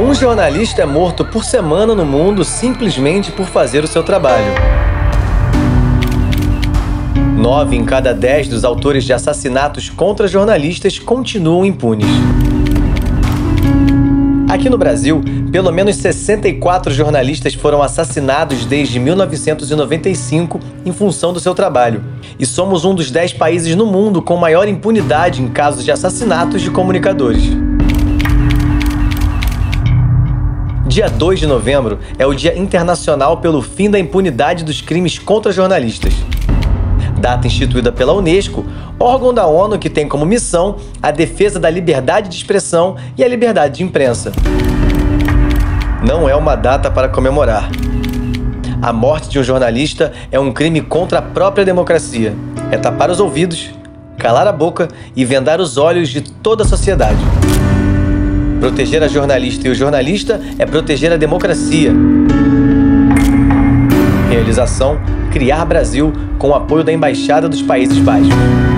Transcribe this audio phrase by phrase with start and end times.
[0.00, 4.54] Um jornalista é morto por semana no mundo simplesmente por fazer o seu trabalho.
[7.36, 12.08] Nove em cada dez dos autores de assassinatos contra jornalistas continuam impunes.
[14.48, 21.54] Aqui no Brasil, pelo menos 64 jornalistas foram assassinados desde 1995 em função do seu
[21.54, 22.02] trabalho.
[22.38, 26.62] E somos um dos 10 países no mundo com maior impunidade em casos de assassinatos
[26.62, 27.69] de comunicadores.
[30.90, 35.52] Dia 2 de novembro é o Dia Internacional pelo Fim da Impunidade dos Crimes contra
[35.52, 36.12] Jornalistas.
[37.16, 38.66] Data instituída pela Unesco,
[38.98, 43.28] órgão da ONU que tem como missão a defesa da liberdade de expressão e a
[43.28, 44.32] liberdade de imprensa.
[46.04, 47.70] Não é uma data para comemorar.
[48.82, 52.34] A morte de um jornalista é um crime contra a própria democracia.
[52.72, 53.70] É tapar os ouvidos,
[54.18, 57.20] calar a boca e vendar os olhos de toda a sociedade.
[58.60, 61.92] Proteger a jornalista e o jornalista é proteger a democracia.
[64.30, 65.00] Realização
[65.32, 68.69] Criar Brasil com o apoio da Embaixada dos Países Baixos.